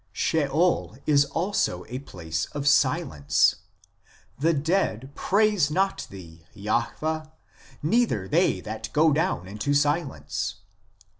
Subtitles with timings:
[0.11, 3.57] Sheol is also a place of silence:"
[4.45, 7.29] the dead praise not thee, Jahwe;
[7.83, 10.55] neither they that go down into silence" (Ps.